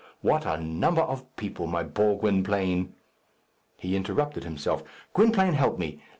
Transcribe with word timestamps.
What 0.21 0.47
a 0.47 0.57
number 0.57 1.01
of 1.03 1.35
people, 1.35 1.67
my 1.67 1.83
poor 1.83 2.15
Gwynplaine!" 2.17 2.95
He 3.77 3.95
interrupted 3.95 4.43
himself. 4.43 4.83
"Gwynplaine, 5.13 5.53
help 5.53 5.77
me. 5.77 6.01